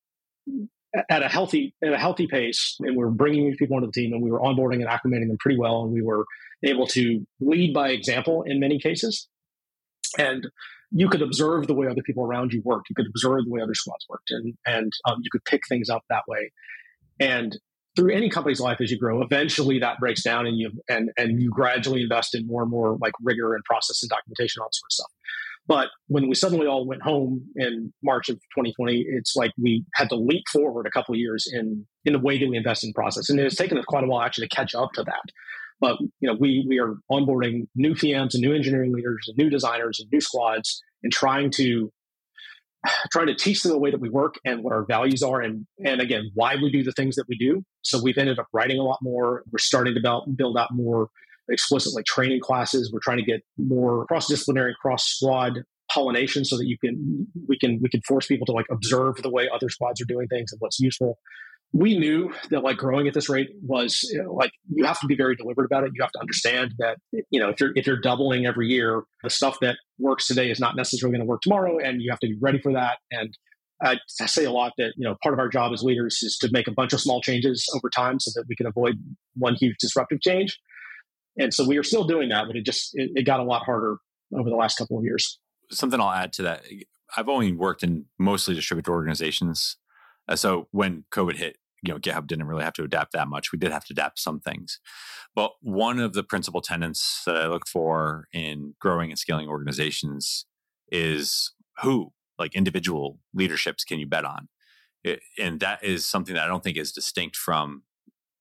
[1.09, 3.93] at a healthy at a healthy pace, and we were bringing these people onto the
[3.93, 6.25] team, and we were onboarding and acclimating them pretty well, and we were
[6.63, 9.27] able to lead by example in many cases.
[10.17, 10.47] And
[10.91, 12.89] you could observe the way other people around you worked.
[12.89, 15.89] You could observe the way other squads worked, and and um, you could pick things
[15.89, 16.51] up that way.
[17.19, 17.57] And
[17.95, 21.41] through any company's life as you grow, eventually that breaks down and you and and
[21.41, 24.75] you gradually invest in more and more like rigor and process and documentation, all that
[24.75, 25.11] sort of stuff.
[25.65, 30.09] But when we suddenly all went home in March of 2020, it's like we had
[30.09, 32.91] to leap forward a couple of years in in the way that we invest in
[32.93, 35.23] process, and it's taken us quite a while actually to catch up to that.
[35.79, 39.49] But you know, we we are onboarding new PMs and new engineering leaders and new
[39.49, 41.91] designers and new squads, and trying to
[43.11, 45.65] trying to teach them the way that we work and what our values are and
[45.85, 47.63] and again why we do the things that we do.
[47.83, 49.43] So we've ended up writing a lot more.
[49.51, 51.09] We're starting to build, build out more
[51.49, 57.27] explicitly training classes we're trying to get more cross-disciplinary cross-squad pollination so that you can
[57.47, 60.27] we can we can force people to like observe the way other squads are doing
[60.27, 61.17] things and what's useful
[61.73, 65.07] we knew that like growing at this rate was you know, like you have to
[65.07, 65.91] be very deliberate about it.
[65.95, 66.97] You have to understand that
[67.31, 70.59] you know if you're if you're doubling every year, the stuff that works today is
[70.59, 72.99] not necessarily going to work tomorrow, and you have to be ready for that.
[73.11, 73.35] And
[73.81, 76.37] I, I say a lot that you know part of our job as leaders is
[76.41, 78.95] to make a bunch of small changes over time so that we can avoid
[79.35, 80.59] one huge disruptive change.
[81.37, 83.63] And so we are still doing that, but it just it, it got a lot
[83.65, 83.97] harder
[84.35, 85.39] over the last couple of years.
[85.71, 86.63] Something I'll add to that:
[87.15, 89.77] I've only worked in mostly distributed organizations.
[90.27, 93.51] Uh, so when COVID hit, you know GitHub didn't really have to adapt that much.
[93.51, 94.79] We did have to adapt some things,
[95.35, 100.45] but one of the principal tenets that I look for in growing and scaling organizations
[100.91, 104.47] is who, like individual leaderships, can you bet on,
[105.03, 107.83] it, and that is something that I don't think is distinct from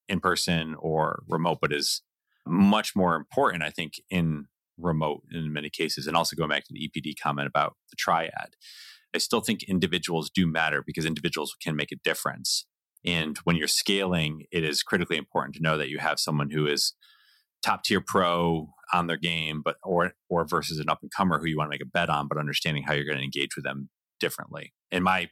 [0.08, 2.02] in person or remote, but is
[2.46, 3.62] much more important.
[3.62, 4.46] I think in
[4.78, 8.56] remote in many cases, and also going back to the EPD comment about the triad.
[9.14, 12.66] I still think individuals do matter because individuals can make a difference.
[13.04, 16.66] And when you're scaling, it is critically important to know that you have someone who
[16.66, 16.94] is
[17.62, 21.46] top tier pro on their game, but or or versus an up and comer who
[21.46, 23.64] you want to make a bet on, but understanding how you're going to engage with
[23.64, 24.72] them differently.
[24.90, 25.28] And my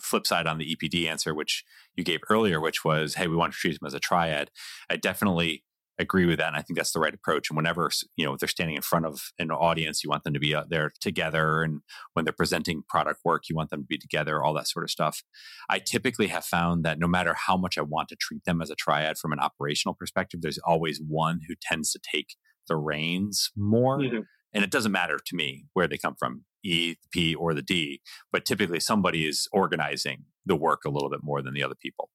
[0.00, 3.52] flip side on the EPD answer, which you gave earlier, which was, hey, we want
[3.52, 4.50] to treat them as a triad.
[4.88, 5.64] I definitely
[6.00, 8.48] agree with that and i think that's the right approach and whenever you know they're
[8.48, 11.80] standing in front of an audience you want them to be out there together and
[12.14, 14.90] when they're presenting product work you want them to be together all that sort of
[14.90, 15.22] stuff
[15.68, 18.70] i typically have found that no matter how much i want to treat them as
[18.70, 22.36] a triad from an operational perspective there's always one who tends to take
[22.68, 24.20] the reins more mm-hmm.
[24.52, 28.00] and it doesn't matter to me where they come from e p or the d
[28.32, 32.10] but typically somebody is organizing the work a little bit more than the other people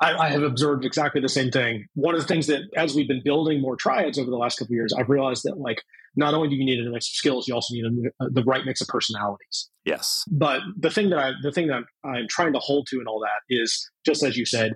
[0.00, 1.86] I, I, have observed exactly the same thing.
[1.94, 4.72] One of the things that, as we've been building more triads over the last couple
[4.72, 5.82] of years, I've realized that like
[6.16, 8.44] not only do you need a mix of skills, you also need a, uh, the
[8.44, 9.70] right mix of personalities.
[9.84, 10.24] Yes.
[10.30, 13.20] But the thing that I, the thing that I'm trying to hold to and all
[13.20, 14.74] that is just as you said,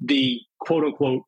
[0.00, 1.22] the quote unquote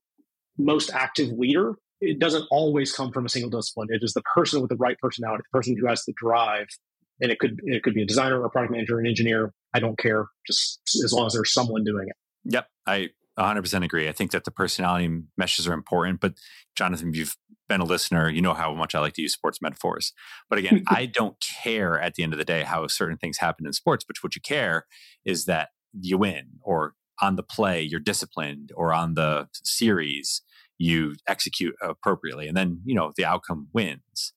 [0.58, 1.74] most active leader.
[2.00, 3.88] It doesn't always come from a single discipline.
[3.90, 6.66] It is the person with the right personality, the person who has the drive,
[7.20, 9.52] and it could it could be a designer, a product manager, an engineer.
[9.74, 12.16] I don't care, just as long as there's someone doing it.
[12.44, 14.08] Yep, I 100% agree.
[14.08, 16.20] I think that the personality meshes are important.
[16.20, 16.34] But
[16.76, 17.36] Jonathan, if you've
[17.68, 20.12] been a listener, you know how much I like to use sports metaphors.
[20.50, 23.66] But again, I don't care at the end of the day how certain things happen
[23.66, 24.86] in sports, but what you care
[25.24, 30.42] is that you win or on the play, you're disciplined or on the series,
[30.78, 32.48] you execute appropriately.
[32.48, 34.32] And then, you know, the outcome wins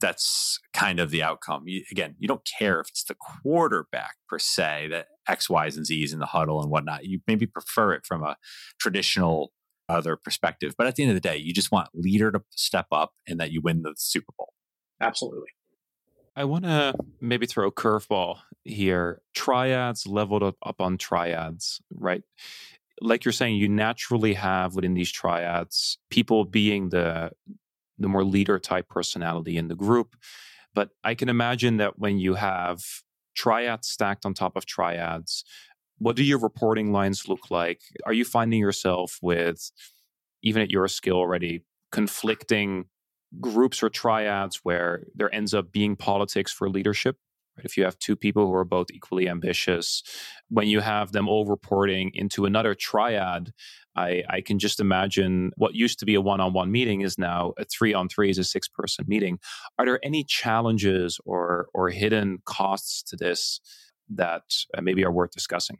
[0.00, 1.64] that's kind of the outcome.
[1.66, 5.86] You, again, you don't care if it's the quarterback per se that X, Y's, and
[5.86, 7.04] Z's in the huddle and whatnot.
[7.04, 8.36] You maybe prefer it from a
[8.78, 9.52] traditional
[9.88, 10.74] other perspective.
[10.76, 13.38] But at the end of the day, you just want leader to step up and
[13.40, 14.52] that you win the Super Bowl.
[15.00, 15.48] Absolutely.
[16.34, 19.22] I want to maybe throw a curveball here.
[19.34, 22.22] Triads leveled up, up on triads, right?
[23.00, 27.30] Like you're saying, you naturally have within these triads people being the
[27.98, 30.16] the more leader type personality in the group.
[30.74, 32.84] But I can imagine that when you have
[33.36, 35.44] triads stacked on top of triads,
[35.98, 37.80] what do your reporting lines look like?
[38.04, 39.70] Are you finding yourself with,
[40.42, 42.86] even at your skill already, conflicting
[43.40, 47.16] groups or triads where there ends up being politics for leadership?
[47.64, 50.02] If you have two people who are both equally ambitious,
[50.48, 53.52] when you have them all reporting into another triad,
[53.96, 57.18] I, I can just imagine what used to be a one on one meeting is
[57.18, 59.38] now a three on three is a six person meeting.
[59.78, 63.60] Are there any challenges or, or hidden costs to this
[64.10, 64.42] that
[64.76, 65.78] uh, maybe are worth discussing?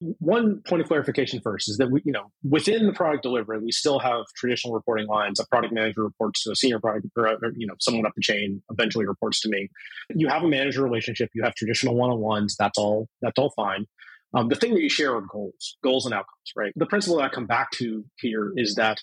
[0.00, 3.72] One point of clarification first is that we, you know, within the product delivery, we
[3.72, 5.40] still have traditional reporting lines.
[5.40, 8.22] A product manager reports to a senior product, or, or you know, someone up the
[8.22, 9.68] chain eventually reports to me.
[10.10, 11.30] You have a manager relationship.
[11.34, 12.56] You have traditional one on ones.
[12.58, 13.08] That's all.
[13.22, 13.86] That's all fine.
[14.34, 16.72] Um, the thing that you share are goals, goals and outcomes, right?
[16.76, 18.98] The principle that I come back to here is that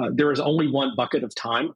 [0.00, 1.72] uh, there is only one bucket of time.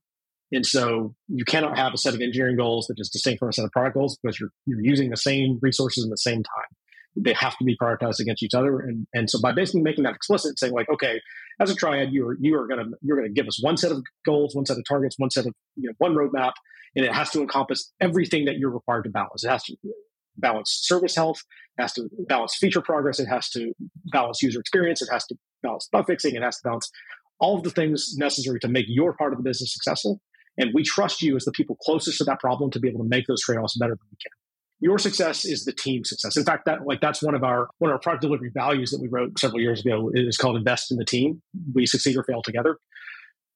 [0.51, 3.53] And so you cannot have a set of engineering goals that is distinct from a
[3.53, 6.77] set of product goals because you're, you're using the same resources in the same time.
[7.17, 8.81] They have to be prioritized against each other.
[8.81, 11.21] And and so by basically making that explicit, saying like, okay,
[11.61, 14.55] as a triad, you're you are gonna you're gonna give us one set of goals,
[14.55, 16.53] one set of targets, one set of you know one roadmap,
[16.97, 19.45] and it has to encompass everything that you're required to balance.
[19.45, 19.77] It has to
[20.37, 21.43] balance service health,
[21.79, 23.73] it has to balance feature progress, it has to
[24.07, 26.91] balance user experience, it has to balance bug fixing, it has to balance
[27.39, 30.21] all of the things necessary to make your part of the business successful.
[30.59, 33.09] And we trust you as the people closest to that problem to be able to
[33.09, 34.42] make those trade-offs better than we can.
[34.83, 36.37] Your success is the team success.
[36.37, 39.01] In fact, that like that's one of our one of our product delivery values that
[39.01, 41.41] we wrote several years ago is called invest in the team.
[41.75, 42.79] We succeed or fail together.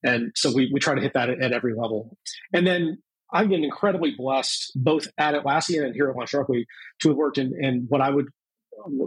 [0.05, 2.17] And so we, we try to hit that at, at every level.
[2.53, 2.99] And then
[3.33, 6.65] I've been incredibly blessed both at Atlassian and here at LaunchDarkly
[7.01, 8.27] to have worked in, in what I would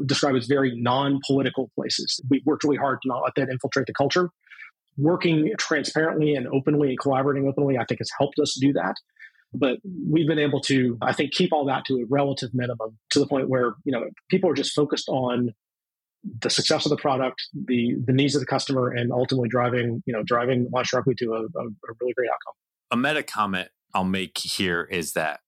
[0.05, 2.19] describe as very non-political places.
[2.29, 4.29] We've worked really hard to not let that infiltrate the culture
[4.99, 8.95] working transparently and openly and collaborating openly, I think has helped us do that.
[9.53, 13.19] But we've been able to, I think, keep all that to a relative minimum to
[13.19, 15.53] the point where, you know, people are just focused on
[16.41, 20.13] the success of the product, the the needs of the customer, and ultimately driving, you
[20.13, 22.53] know, driving LaunchDarkly to a, a, a really great outcome.
[22.91, 25.39] A meta comment I'll make here is that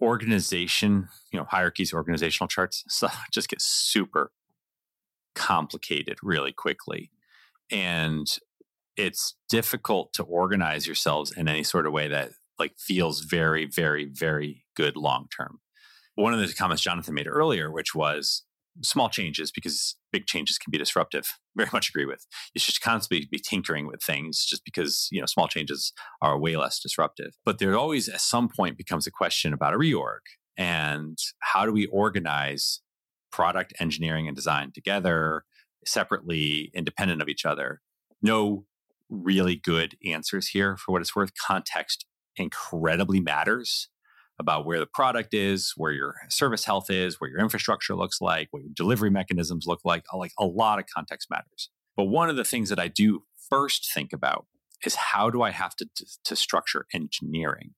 [0.00, 4.30] organization, you know, hierarchies, organizational charts, so just get super
[5.34, 7.10] complicated really quickly.
[7.70, 8.26] And
[8.96, 14.06] it's difficult to organize yourselves in any sort of way that like feels very, very,
[14.06, 15.60] very good long term.
[16.14, 18.42] One of the comments Jonathan made earlier, which was
[18.82, 21.26] small changes because big changes can be disruptive.
[21.56, 22.26] Very much agree with.
[22.54, 26.56] You should constantly be tinkering with things just because, you know, small changes are way
[26.56, 27.34] less disruptive.
[27.44, 30.20] But there always at some point becomes a question about a reorg
[30.56, 32.80] and how do we organize
[33.32, 35.44] product engineering and design together
[35.84, 37.80] separately, independent of each other.
[38.22, 38.64] No
[39.08, 41.30] really good answers here for what it's worth.
[41.34, 42.06] Context
[42.36, 43.88] incredibly matters
[44.38, 48.48] about where the product is, where your service health is, where your infrastructure looks like,
[48.50, 50.04] what your delivery mechanisms look like.
[50.14, 51.70] Like a lot of context matters.
[51.96, 54.46] But one of the things that I do first think about
[54.84, 57.70] is how do I have to, to, to structure engineering?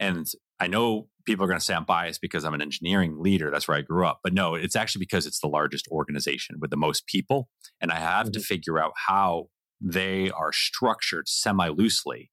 [0.00, 0.26] And
[0.58, 3.50] I know people are going to say I'm biased because I'm an engineering leader.
[3.50, 4.20] That's where I grew up.
[4.22, 7.48] But no, it's actually because it's the largest organization with the most people.
[7.80, 8.32] And I have mm-hmm.
[8.32, 9.48] to figure out how
[9.80, 12.30] they are structured semi loosely.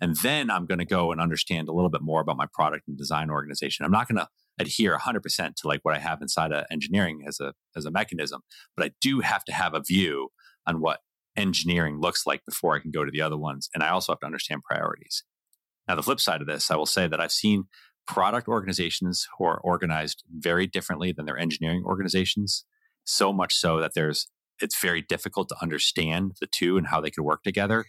[0.00, 2.88] And then I'm going to go and understand a little bit more about my product
[2.88, 3.84] and design organization.
[3.84, 7.40] I'm not going to adhere 100% to like what I have inside of engineering as
[7.40, 8.40] a as a mechanism,
[8.76, 10.30] but I do have to have a view
[10.66, 11.00] on what
[11.36, 13.68] engineering looks like before I can go to the other ones.
[13.74, 15.24] And I also have to understand priorities.
[15.88, 17.64] Now, the flip side of this, I will say that I've seen
[18.06, 22.64] product organizations who are organized very differently than their engineering organizations.
[23.04, 24.28] So much so that there's
[24.60, 27.86] it's very difficult to understand the two and how they could work together.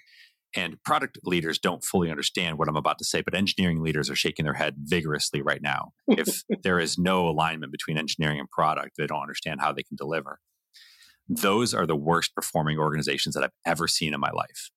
[0.56, 4.16] And product leaders don't fully understand what I'm about to say, but engineering leaders are
[4.16, 5.94] shaking their head vigorously right now.
[6.08, 9.96] if there is no alignment between engineering and product, they don't understand how they can
[9.96, 10.40] deliver.
[11.30, 14.70] Those are the worst performing organizations that I've ever seen in my life.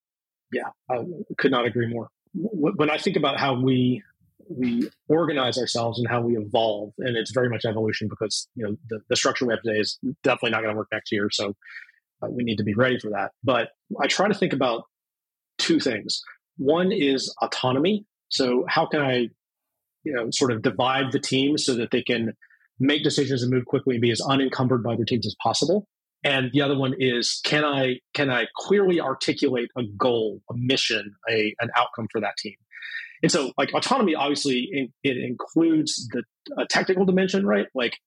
[0.52, 1.04] Yeah, I
[1.38, 2.08] could not agree more.
[2.34, 4.02] When I think about how we
[4.48, 8.76] we organize ourselves and how we evolve, and it's very much evolution because you know
[8.88, 11.28] the, the structure we have today is definitely not going to work next year.
[11.30, 11.54] So
[12.22, 13.32] uh, we need to be ready for that.
[13.42, 14.84] But I try to think about
[15.64, 16.22] two things.
[16.56, 18.04] One is autonomy.
[18.28, 19.28] So how can I,
[20.04, 22.34] you know, sort of divide the team so that they can
[22.78, 25.86] make decisions and move quickly and be as unencumbered by their teams as possible.
[26.22, 31.14] And the other one is can I can I clearly articulate a goal, a mission,
[31.28, 32.54] a an outcome for that team?
[33.22, 36.24] And so, like autonomy, obviously, it, it includes the
[36.68, 37.66] technical dimension, right?
[37.74, 37.98] Like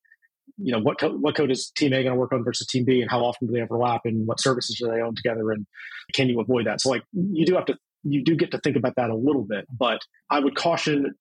[0.60, 2.84] you know what co- what code is team A going to work on versus team
[2.84, 5.66] B, and how often do they overlap, and what services do they own together, and
[6.14, 6.80] can you avoid that?
[6.80, 9.44] So like you do have to you do get to think about that a little
[9.44, 11.14] bit, but I would caution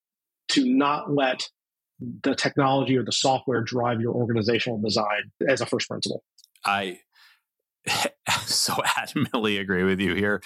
[0.49, 1.41] to not let
[1.99, 6.23] the technology or the software drive your organizational design as a first principle.
[6.63, 6.99] I
[8.45, 10.41] so adamantly agree with you here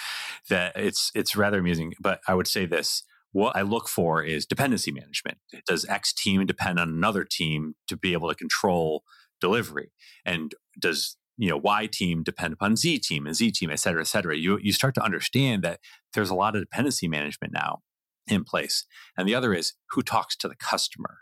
[0.50, 4.46] that it's it's rather amusing, but I would say this what I look for is
[4.46, 5.38] dependency management.
[5.66, 9.04] Does X team depend on another team to be able to control
[9.40, 9.92] delivery?
[10.26, 14.02] And does you know Y team depend upon Z team and Z team, et cetera,
[14.02, 14.36] et cetera?
[14.36, 15.80] You you start to understand that
[16.14, 17.80] there's a lot of dependency management now
[18.28, 18.86] in place.
[19.18, 21.20] And the other is who talks to the customer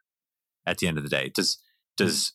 [0.66, 1.32] at the end of the day.
[1.34, 1.60] Does
[1.96, 2.34] does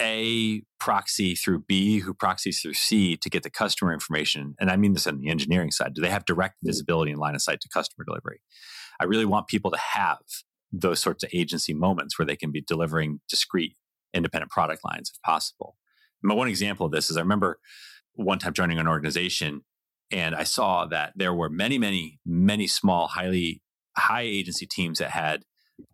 [0.00, 4.54] a proxy through B who proxies through C to get the customer information.
[4.60, 5.94] And I mean this on the engineering side.
[5.94, 8.40] Do they have direct visibility and line of sight to customer delivery?
[9.00, 10.18] I really want people to have
[10.72, 13.76] those sorts of agency moments where they can be delivering discrete,
[14.12, 15.76] independent product lines if possible.
[16.22, 17.58] My one example of this is I remember
[18.14, 19.62] one time joining an organization
[20.10, 23.62] and I saw that there were many, many, many small, highly
[23.96, 25.42] high agency teams that had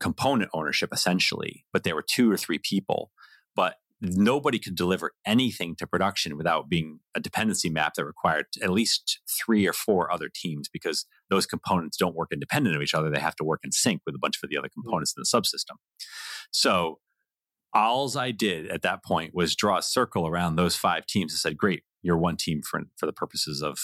[0.01, 3.11] component ownership essentially, but there were two or three people.
[3.55, 8.71] But nobody could deliver anything to production without being a dependency map that required at
[8.71, 13.11] least three or four other teams because those components don't work independent of each other.
[13.11, 14.83] They have to work in sync with a bunch of the other mm-hmm.
[14.83, 15.77] components in the subsystem.
[16.51, 16.99] So,
[17.75, 21.39] alls I did at that point was draw a circle around those five teams and
[21.39, 23.79] said, "Great, you're one team for for the purposes of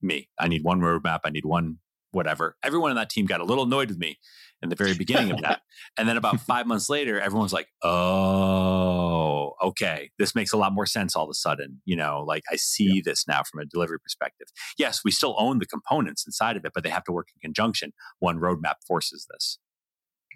[0.00, 0.28] me.
[0.38, 1.20] I need one roadmap.
[1.24, 1.78] I need one
[2.12, 2.56] whatever.
[2.62, 4.18] Everyone on that team got a little annoyed with me
[4.62, 5.60] in the very beginning of that.
[5.96, 9.29] And then about five months later, everyone's like, oh,
[9.62, 11.80] okay, this makes a lot more sense all of a sudden.
[11.84, 13.02] You know, like I see yeah.
[13.04, 14.48] this now from a delivery perspective.
[14.78, 17.40] Yes, we still own the components inside of it, but they have to work in
[17.40, 17.92] conjunction.
[18.18, 19.58] One roadmap forces this.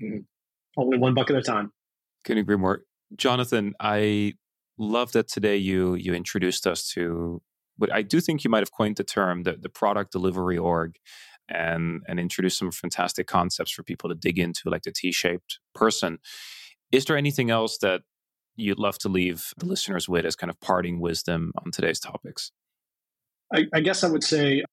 [0.02, 0.18] Mm-hmm.
[0.76, 1.72] Only one bucket at a time.
[2.24, 2.82] Couldn't agree more.
[3.16, 4.34] Jonathan, I
[4.78, 7.40] love that today you you introduced us to
[7.78, 10.96] but I do think you might have coined the term the, the product delivery org
[11.48, 16.18] and and introduce some fantastic concepts for people to dig into, like the T-shaped person.
[16.92, 18.02] Is there anything else that
[18.56, 22.50] you'd love to leave the listeners with as kind of parting wisdom on today's topics?
[23.52, 24.64] I, I guess I would say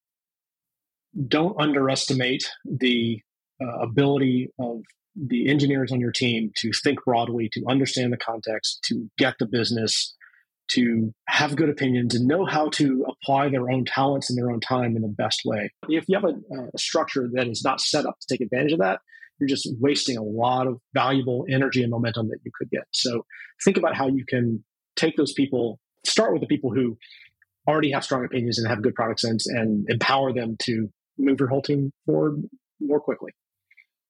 [1.28, 3.20] don't underestimate the
[3.60, 4.80] uh, ability of
[5.14, 9.46] the engineers on your team to think broadly, to understand the context, to get the
[9.46, 10.14] business,
[10.70, 14.60] to have good opinions and know how to apply their own talents and their own
[14.60, 15.70] time in the best way.
[15.88, 16.34] If you have a,
[16.74, 19.00] a, structure that is not set up to take advantage of that,
[19.42, 22.84] you're just wasting a lot of valuable energy and momentum that you could get.
[22.92, 23.24] So
[23.64, 24.64] think about how you can
[24.96, 26.96] take those people, start with the people who
[27.68, 30.88] already have strong opinions and have good product sense and empower them to
[31.18, 32.42] move your whole team forward
[32.80, 33.32] more quickly.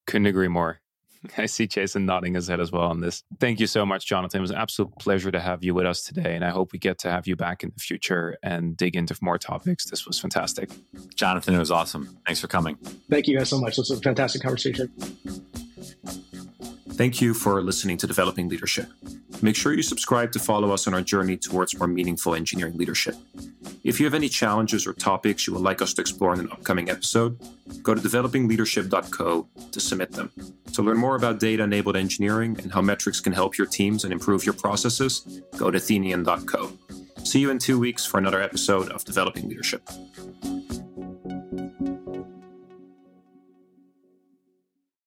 [0.06, 0.81] Couldn't agree more.
[1.38, 3.22] I see Jason nodding his head as well on this.
[3.40, 4.38] Thank you so much, Jonathan.
[4.38, 6.34] It was an absolute pleasure to have you with us today.
[6.34, 9.16] And I hope we get to have you back in the future and dig into
[9.20, 9.84] more topics.
[9.86, 10.70] This was fantastic.
[11.14, 12.18] Jonathan, it was awesome.
[12.26, 12.76] Thanks for coming.
[13.10, 13.76] Thank you guys so much.
[13.76, 14.90] This was a fantastic conversation.
[16.94, 18.86] Thank you for listening to Developing Leadership.
[19.40, 23.14] Make sure you subscribe to follow us on our journey towards more meaningful engineering leadership.
[23.82, 26.52] If you have any challenges or topics you would like us to explore in an
[26.52, 27.38] upcoming episode,
[27.82, 30.30] go to developingleadership.co to submit them.
[30.74, 34.12] To learn more about data enabled engineering and how metrics can help your teams and
[34.12, 36.72] improve your processes, go to athenian.co.
[37.24, 39.88] See you in two weeks for another episode of Developing Leadership.